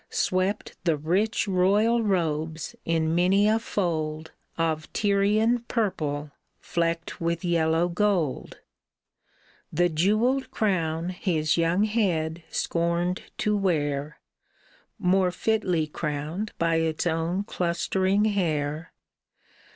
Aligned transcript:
Swept 0.09 0.75
the 0.83 0.97
rich 0.97 1.47
royal 1.47 2.01
robes 2.01 2.75
in 2.85 3.13
many 3.13 3.47
a 3.47 3.59
fold 3.59 4.31
Of 4.57 4.91
Tyrian 4.93 5.59
purple 5.67 6.31
flecked 6.59 7.21
with 7.21 7.45
yellow 7.45 7.87
gold. 7.87 8.61
The 9.71 9.89
jewelled 9.89 10.49
crown 10.49 11.09
his 11.09 11.55
young 11.55 11.83
head 11.83 12.41
scorned 12.49 13.21
to 13.37 13.55
wear, 13.55 14.19
More 14.97 15.29
fitly 15.29 15.85
crowned 15.85 16.51
by 16.57 16.77
its 16.77 17.05
own 17.05 17.43
clustering 17.43 18.25
hair. 18.25 18.91